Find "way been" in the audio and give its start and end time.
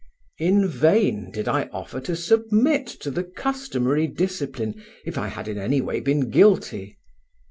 5.79-6.31